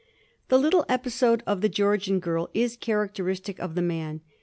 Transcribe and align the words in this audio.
This 0.47 0.59
little 0.59 0.83
episode 0.89 1.43
of 1.45 1.61
the 1.61 1.69
Georgian 1.69 2.19
girl 2.19 2.49
is 2.55 2.75
characteristic 2.75 3.59
of 3.59 3.75
the 3.75 3.83
man. 3.83 4.21